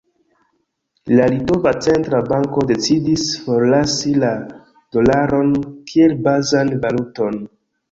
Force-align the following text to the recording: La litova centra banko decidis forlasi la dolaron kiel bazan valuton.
La 1.19 1.27
litova 1.33 1.73
centra 1.87 2.21
banko 2.31 2.63
decidis 2.71 3.27
forlasi 3.43 4.15
la 4.25 4.33
dolaron 4.99 5.55
kiel 5.93 6.19
bazan 6.31 6.77
valuton. 6.89 7.41